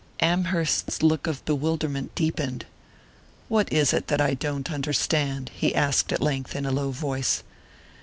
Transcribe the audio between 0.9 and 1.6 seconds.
look of